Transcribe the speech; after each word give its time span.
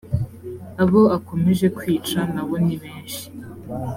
abo 0.81 1.01
akomeje 1.17 1.65
kwica 1.77 2.19
na 2.33 2.41
bo 2.47 2.55
ni 2.65 2.75
benshi 2.81 3.23